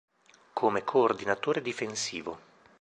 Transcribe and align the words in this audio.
Come 0.53 0.83
coordinatore 0.83 1.61
difensivo 1.61 2.39